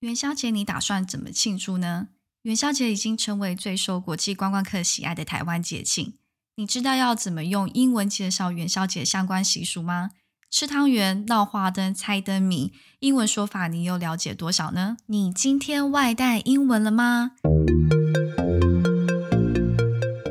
[0.00, 2.08] 元宵节你打算怎么庆祝呢？
[2.44, 6.14] 元宵节已经成为最受国际观光客喜爱的台湾节庆。
[6.56, 10.12] 你知道要怎么用英文介绍元宵节相关习俗吗？
[10.50, 14.96] 吃汤圆、闹花灯、猜灯谜，英文说法你又了解多少呢？
[15.04, 17.32] 你今天外带英文了吗？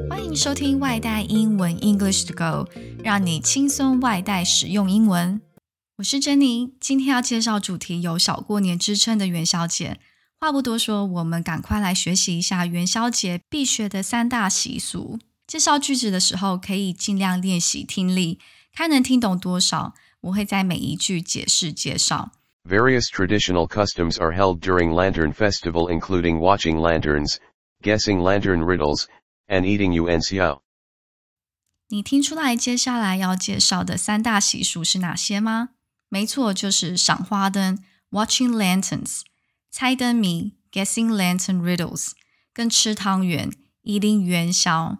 [0.09, 2.67] 欢迎收听外带英文 English to Go，
[3.03, 5.39] 让你轻松外带使用英文。
[5.99, 9.99] 我是珍妮，今天要介绍主题有小过年之称的元宵节。
[10.39, 15.19] 话不多说，我们赶快来学习一下元宵节必学的三大习俗。
[15.45, 18.39] 介绍句子的时候，可以尽量练习听力，
[18.71, 19.93] 看能听懂多少。
[20.21, 22.31] 我会在每一句解释介绍。
[22.63, 27.35] Various traditional customs are held during Lantern Festival including watching lanterns,
[27.81, 29.03] guessing lantern riddles,
[29.47, 30.21] and eating yuan
[31.89, 35.71] 你听出来接下来要介绍的三大习俗是哪些吗？
[36.09, 37.79] 没错，就是赏花灯
[38.11, 39.21] （watching lanterns）、
[39.69, 42.11] 猜灯谜 （guessing lantern riddles）
[42.53, 43.51] 跟吃汤圆
[43.83, 44.97] （eating 元宵）。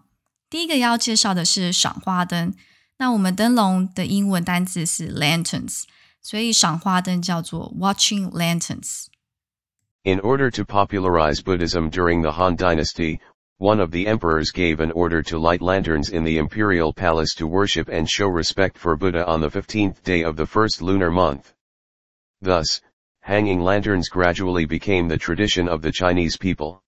[0.49, 2.53] 第一个要介绍的是赏花灯。
[2.99, 5.83] 那我们灯笼的英文单字是 lanterns，
[6.21, 9.05] 所以赏花灯叫做 watching lanterns。
[10.03, 13.19] In order to popularize Buddhism during the Han Dynasty,
[13.58, 17.46] one of the emperors gave an order to light lanterns in the imperial palace to
[17.46, 21.54] worship and show respect for Buddha on the 15th day of the first lunar month.
[22.42, 22.82] Thus,
[23.20, 26.82] hanging lanterns gradually became the tradition of the Chinese people.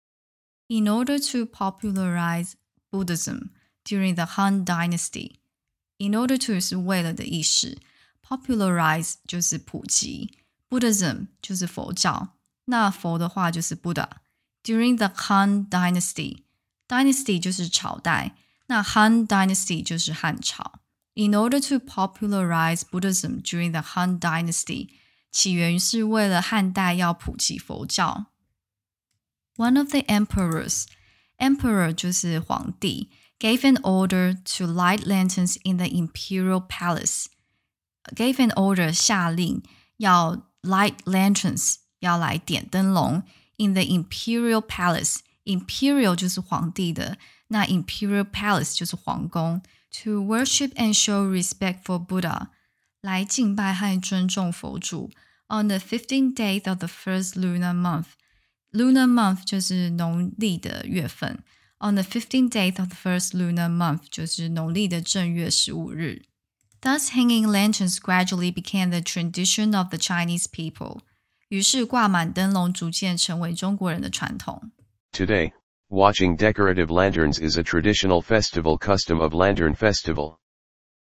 [0.69, 2.56] In order to popularize
[2.91, 3.53] Buddhism
[3.84, 5.41] during the Han Dynasty,
[5.98, 7.78] in order to 是为了的意思，
[8.22, 10.36] popularize 就是普及，
[10.69, 12.34] Buddhism 就是佛教，
[12.67, 16.42] 那佛的话就是 Buddha。During the Han Dynasty。
[16.91, 18.36] Dynasty 就是朝代，
[18.67, 20.81] 那 Han Dynasty 就是汉朝。
[21.14, 24.91] In order to popularize Buddhism during the Han Dynasty，
[25.33, 28.27] 起源是为了汉代要普及佛教。
[29.56, 38.93] One of the emperors，emperor 就是皇帝，gave an order to light lanterns in the imperial palace。gave an order
[38.93, 39.62] 下令
[39.97, 43.22] 要 light lanterns 要来点灯笼
[43.56, 45.21] in the imperial palace。
[45.44, 47.19] Imperial 就是皇帝的，
[47.49, 49.62] 那 Imperial Palace 就是皇宫。
[50.03, 52.49] To worship and show respect for Buddha，
[53.00, 55.10] 来敬拜和尊重佛祖。
[55.49, 61.43] On the fifteenth day of the first lunar month，lunar month 就是农历的月份。
[61.78, 66.22] On the fifteenth day of the first lunar month 就是农历的正月十五日。
[66.82, 71.00] Thus, hanging lanterns gradually became the tradition of the Chinese people。
[71.49, 74.72] 于是挂满灯笼逐渐成为中国人的传统。
[75.12, 75.53] Today,
[75.88, 80.38] watching decorative lanterns is a traditional festival custom of Lantern Festival.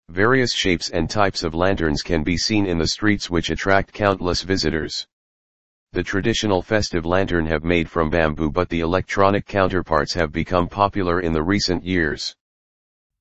[0.09, 4.41] Various shapes and types of lanterns can be seen in the streets which attract countless
[4.43, 5.07] visitors.
[5.93, 11.21] The traditional festive lantern have made from bamboo but the electronic counterparts have become popular
[11.21, 12.35] in the recent years.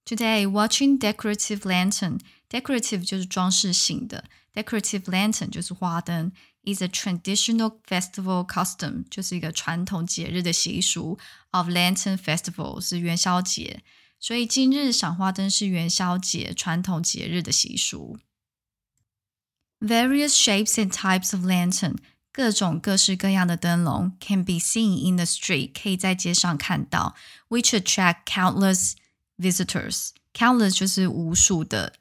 [0.05, 4.25] Today, watching decorative lantern, decorative 就是装饰性的
[4.57, 6.33] ，decorative lantern 就是花灯。
[6.65, 11.19] is a traditional festival custom，就是一个传统节日的习俗。
[11.51, 13.83] Of Lantern Festival 是元宵节，
[14.21, 18.19] 所以今日赏花灯是元宵节传统节日的习俗。
[19.81, 21.97] Various shapes and types of lantern，
[22.33, 27.17] 各种各式各样的灯笼，can be seen in the street，可以在街上看到，
[27.49, 28.93] which attract countless
[29.37, 31.95] visitors。Countless 就是无数的，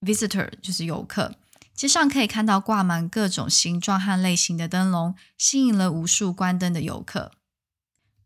[0.00, 1.36] visitor 就是游客。
[1.74, 7.30] 街上可以看到挂满各种形状和类型的灯笼，吸引了无数关灯的游客。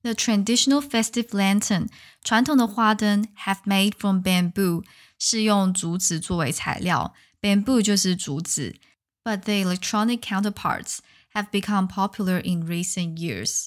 [0.02, 1.88] The traditional festive lantern
[2.24, 4.84] 传统的花灯 have made from bamboo
[5.18, 8.74] 是用竹子作为材料，bamboo 就是竹子。
[9.22, 10.98] But the electronic counterparts
[11.34, 13.66] have become popular in recent years。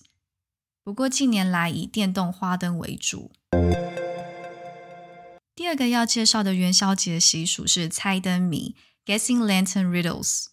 [0.83, 3.31] 不过近年来以电动花灯为主。
[5.55, 8.75] 第二个要介绍的元宵节习俗是猜灯谜。
[9.06, 10.50] Guessing lantern riddles.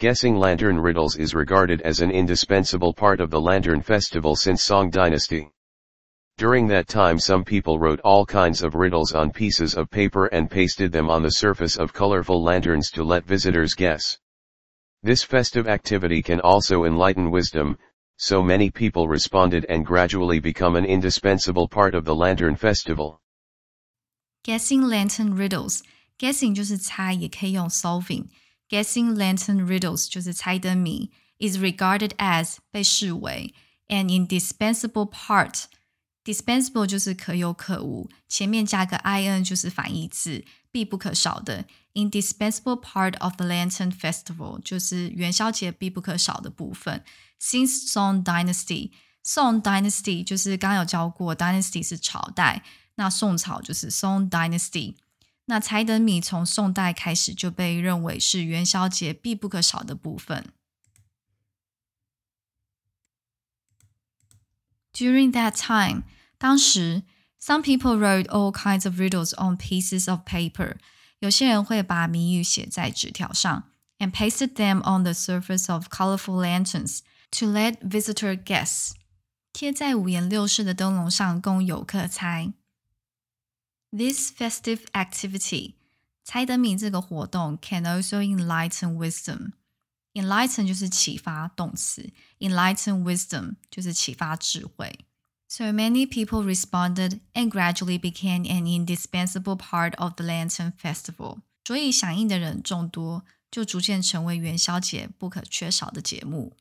[0.00, 4.90] Guessing lantern riddles is regarded as an indispensable part of the lantern festival since Song
[4.90, 5.48] dynasty.
[6.36, 10.50] During that time some people wrote all kinds of riddles on pieces of paper and
[10.50, 14.18] pasted them on the surface of colorful lanterns to let visitors guess.
[15.04, 17.78] This festive activity can also enlighten wisdom,
[18.16, 23.20] so many people responded and gradually become an indispensable part of the lantern festival.
[24.42, 25.84] Guessing lantern riddles
[26.19, 33.53] Guessing 就是猜，也可以用 solving。Guessing lantern riddles 就是猜灯谜，is regarded as 被视为
[33.87, 41.65] an indispensable part。dispensable 就是可有可无，前面加个 in 就是反义词，必不可少的。
[41.93, 47.03] indispensable part of the Lantern Festival，就是元宵节必不可少的部分。
[47.39, 52.63] Since Song Dynasty，Song Dynasty 就是刚刚有教过，Dynasty 是朝代，
[52.95, 54.95] 那宋朝就是 Song Dynasty。
[55.50, 60.52] 那猜灯米从宋代开始就被认为是元宵节必不可少的部分。
[64.92, 66.04] During that time，
[66.38, 67.02] 当时
[67.42, 70.76] some people wrote all kinds of riddles on pieces of paper。
[71.18, 77.00] 有些人会把谜语写在纸条上，and pasted them on the surface of colorful lanterns
[77.32, 78.92] to let visitor guess。
[79.52, 82.52] 贴在五颜六色的灯笼上，供游客猜。
[83.91, 85.75] This festive activity，
[86.23, 94.99] 猜灯谜这个活动 can also enlighten wisdom。enlighten 就是启发动词，enlighten wisdom 就是启发智慧。
[95.47, 101.39] So many people responded and gradually became an indispensable part of the Lantern Festival。
[101.63, 106.57] 所以响应的人众多，就逐渐成为元宵节不可缺少的节目。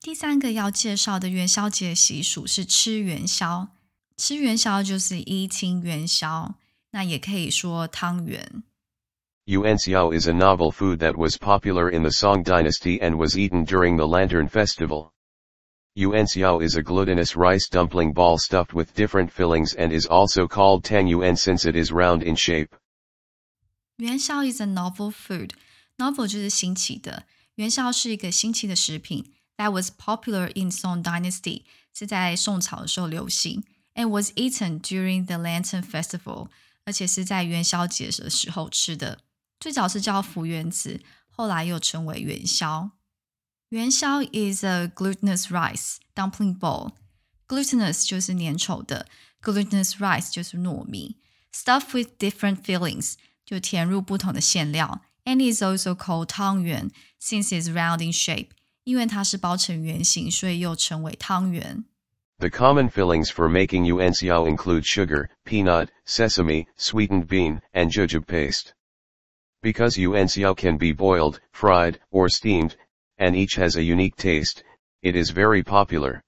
[0.00, 3.68] 第三个要介绍的元宵节习俗是吃元宵。
[4.16, 6.54] 吃元宵就是 eating 元宵，
[6.90, 8.62] 那也可以说汤圆。
[9.46, 13.96] Yuanxiao is a novel food that was popular in the Song dynasty and was eaten during
[13.96, 15.12] the Lantern Festival.
[15.96, 20.84] Yuanxiao is a glutinous rice dumpling ball stuffed with different fillings and is also called
[20.84, 22.68] tang yuan since it is round in shape.
[23.96, 25.50] 元宵 is a novel food.
[25.98, 27.24] Novel 就是新奇的，
[27.56, 29.32] 元宵是一个新奇的食品。
[29.56, 33.64] That was popular in Song Dynasty，是在宋朝的时候流行
[33.95, 36.49] and was eaten during the Lantern Festival，
[36.83, 39.19] 而且是在元宵节的时候吃的。
[39.59, 42.91] 最早是叫浮圆子，后来又称为元宵。
[43.69, 46.91] 元宵 is a glutinous rice dumpling ball。
[47.47, 49.07] Glutinous 就是粘稠的
[49.41, 51.17] ，glutinous rice 就是糯米。
[51.53, 53.13] Stuffed with different fillings
[53.45, 58.49] 就填入不同的馅料，and is also called 汤圆 since it's round in shape，
[58.83, 61.85] 因为它是包成圆形，所以又称为汤圆。
[62.38, 68.72] The common fillings for making yuanxiao include sugar, peanut, sesame, sweetened bean, and jujube paste.
[69.62, 72.76] Because yuanxiao can be boiled, fried, or steamed,
[73.18, 74.64] and each has a unique taste,
[75.02, 76.22] it is very popular.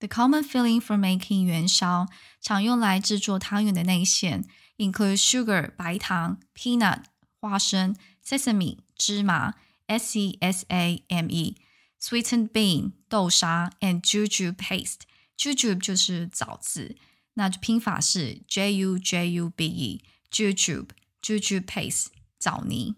[0.00, 2.06] The common filling for making 元宵，
[2.40, 4.44] 常用来制作汤圆的内馅，
[4.78, 7.04] include sugar 白糖、peanut
[7.40, 7.94] 花生、
[8.24, 9.54] sesame 芝麻、
[9.86, 16.96] s e s a m e、sweetened bean 豆沙 and jujube paste。jujube 就是枣子，
[17.34, 20.88] 那拼法是 j u j u b e jujube
[21.22, 22.06] jujube paste
[22.38, 22.96] 枣泥。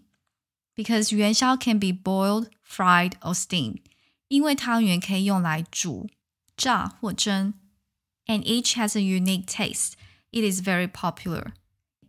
[0.75, 3.81] because 元宵 can be boiled, fried or steamed，
[4.29, 6.09] 因为汤圆可以用来煮、
[6.55, 7.53] 炸或蒸。
[8.27, 9.93] And each has a unique taste.
[10.31, 11.53] It is very popular.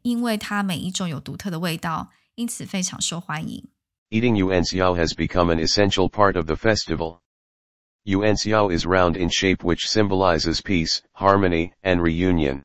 [0.03, 3.69] 因为它每一种有独特的味道，因此非常受欢迎。
[4.11, 7.21] Eating yuanxiao has become an essential part of the festival.
[8.07, 12.65] Yuanxiao is round in shape which symbolizes peace, harmony, and reunion.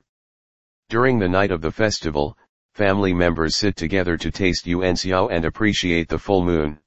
[0.90, 2.38] During the night of the festival,
[2.74, 6.80] family members sit together to taste yuanxiao and appreciate the full moon.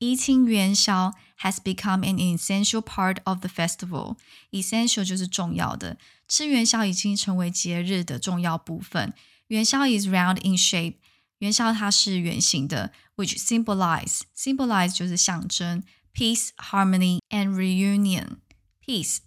[0.00, 4.16] Eating yuanxiao has become an essential part of the festival.
[4.52, 5.96] Essential 就是重要的，
[6.28, 9.12] 吃元宵已经成为节日的重要部分。
[9.48, 10.96] 元宵 is round in shape.
[11.38, 15.82] 元宵它是圆形的，which symbolize symbolize 就是象征
[16.14, 18.38] peace, harmony, and reunion.
[18.84, 19.18] Peace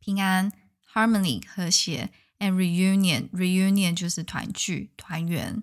[0.00, 0.52] 平安，
[0.92, 5.62] harmony 和谐 and reunion reunion 就是团聚团圆。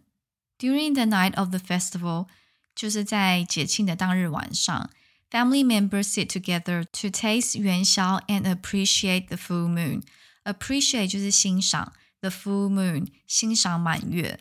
[0.58, 2.28] During the night of the festival，
[2.76, 4.90] 就是在节庆的当日晚上，
[5.30, 14.40] family members sit together to taste 元宵 and appreciate the full moon。appreciate 就是欣赏，the full moon 欣赏满月。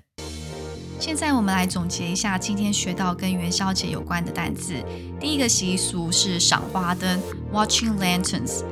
[1.00, 4.74] 现在我们来总结一下今天学到跟元宵节有关的单词。
[5.20, 7.22] 第一个习俗是赏花灯
[7.54, 8.64] ，watching lanterns。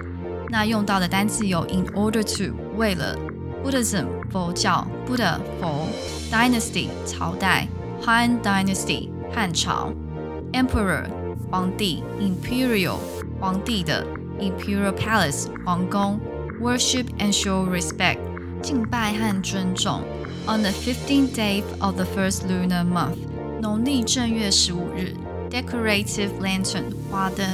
[0.49, 3.15] 那用到的单词有 in order to 为了。
[3.65, 5.87] Buddhism 佛教，Buddha 佛
[6.31, 7.67] ，Dynasty 朝代
[8.03, 9.91] ，Han Dynasty 汉朝
[10.53, 11.05] ，Emperor
[11.49, 12.97] 皇帝，Imperial
[13.39, 14.05] 皇帝的
[14.39, 16.19] ，Imperial Palace 皇宫
[16.61, 18.19] ，Worship and show respect
[18.61, 20.03] 敬拜和尊重。
[20.46, 23.16] On the fifteenth day of the first lunar month
[23.60, 25.14] 农历正月十五日，
[25.50, 27.46] Decorative lantern 花灯，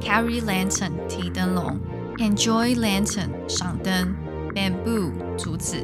[0.00, 1.78] Carry lantern 提灯笼，
[2.18, 4.14] Enjoy lantern 赏灯。
[4.54, 5.76] bamboo 竹子。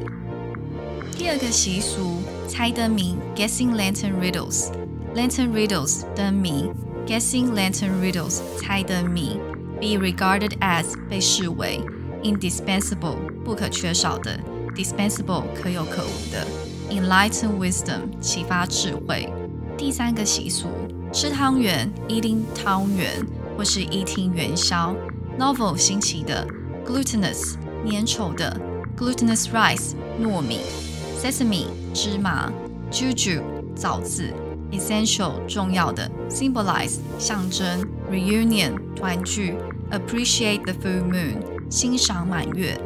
[1.15, 6.69] 第二个习俗，猜灯谜，guessing lantern riddles，lantern riddles 灯谜，
[7.05, 9.39] guessing lantern riddles 猜灯谜，
[9.79, 11.79] be regarded as 被视为，
[12.23, 14.37] indispensable 不可缺少的
[14.74, 16.46] ，dispensable 可有可无的
[16.90, 19.32] enlighten wisdom，启发智慧。
[19.76, 20.68] 第三个习俗，
[21.12, 23.24] 吃汤圆，eating 汤圆，
[23.56, 24.94] 或是 eating 元宵。
[25.38, 26.46] novel 新奇的
[26.86, 27.54] ，glutinous
[27.90, 28.60] 粘稠的
[28.96, 30.60] ，glutinous rice 糯米
[31.18, 32.52] ，sesame 芝麻
[32.90, 33.40] ，juju
[33.74, 34.30] 枣子
[34.70, 39.54] ，essential 重要的，symbolize 象征，reunion 团聚
[39.90, 41.36] ，appreciate the full moon
[41.70, 42.78] 欣赏满月。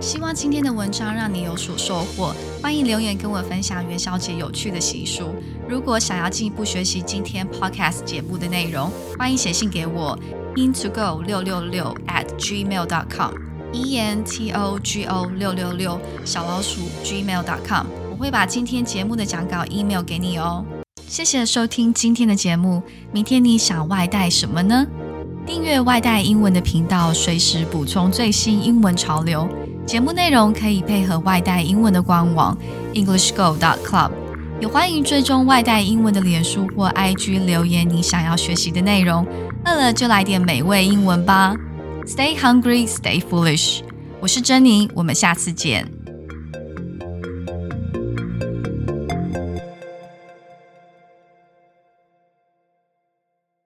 [0.00, 5.34] 希望今天的文章让你有所收获，欢迎留言跟我分享元宵节有趣的习俗。
[5.68, 10.18] 如果想要进一步学习今天 podcast 节目的内容，欢迎写信给我
[10.56, 13.34] into go 六六六 at gmail dot com
[13.74, 20.64] e n t o g o 六六六小老鼠 gmail dot com，我会把今天节目的讲稿 email 给你哦。
[21.06, 24.86] 谢谢收听今天的节目，明天你想外带什么呢？
[25.52, 29.48] 订阅外带英文的频道，随时补充最新英文潮流。
[29.84, 32.56] 节目内容可以配合外带英文的官网
[32.94, 34.12] EnglishGo.club，
[34.60, 39.26] 也欢迎追踪外带英文的脸书或 IG 留言你想要学习的内容。
[39.64, 41.56] 饿了就来点美味英文吧
[42.06, 43.80] ！Stay hungry, stay foolish。
[44.20, 45.99] 我是珍妮，我们下次见。